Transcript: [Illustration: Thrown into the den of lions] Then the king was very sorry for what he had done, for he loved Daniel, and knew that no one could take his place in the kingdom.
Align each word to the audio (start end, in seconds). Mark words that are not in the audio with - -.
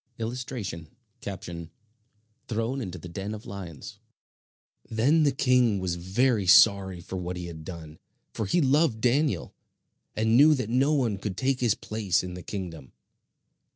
[Illustration: 0.17 0.89
Thrown 2.47 2.81
into 2.81 2.97
the 2.97 3.07
den 3.07 3.35
of 3.35 3.45
lions] 3.45 3.99
Then 4.89 5.21
the 5.21 5.31
king 5.31 5.77
was 5.79 5.93
very 5.93 6.47
sorry 6.47 7.01
for 7.01 7.17
what 7.17 7.37
he 7.37 7.45
had 7.45 7.63
done, 7.63 7.99
for 8.33 8.47
he 8.47 8.61
loved 8.61 8.99
Daniel, 8.99 9.53
and 10.15 10.35
knew 10.35 10.55
that 10.55 10.71
no 10.71 10.91
one 10.95 11.19
could 11.19 11.37
take 11.37 11.59
his 11.59 11.75
place 11.75 12.23
in 12.23 12.33
the 12.33 12.41
kingdom. 12.41 12.93